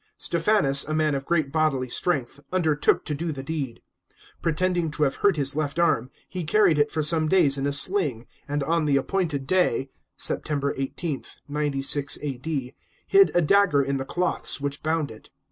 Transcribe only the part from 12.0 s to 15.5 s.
A.D.) hid a dagger in the cloths which bound it.